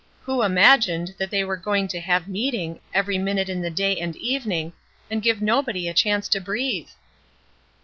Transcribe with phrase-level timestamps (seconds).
[0.23, 4.15] Who imagined that they were going to have meeting every minute in the day and
[4.15, 4.73] evening,
[5.11, 6.89] and give nobody a chance to breathe?"